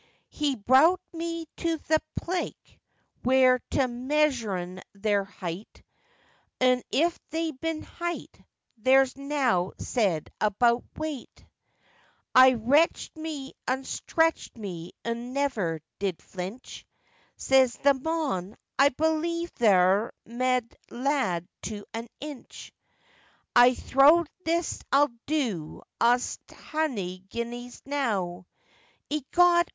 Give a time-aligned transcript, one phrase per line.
[0.29, 2.55] He browt me to th' pleck
[3.21, 5.83] where te measurn their height,
[6.59, 8.41] Un if they bin height,
[8.79, 11.45] there's nowt said about weight;
[12.33, 16.83] I retched me, un stretched me, un never did flinch,
[17.37, 22.73] Says th' mon, 'I believe theaw 'rt meh lad to an inch.'
[23.55, 28.47] I thowt this'll do, I'st ha'e guineas enow,
[29.11, 29.67] Ecod!